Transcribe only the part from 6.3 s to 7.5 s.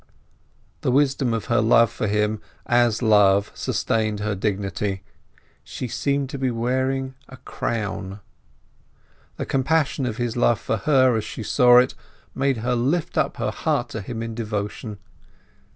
to be wearing a